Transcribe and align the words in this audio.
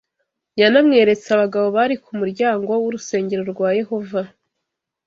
Yanamweretse 0.61 1.27
abagabo 1.31 1.67
bari 1.77 1.95
ku 2.03 2.11
muryango 2.19 2.71
w’urusengero 2.81 3.43
rwa 3.51 3.69
Yehova 3.79 4.21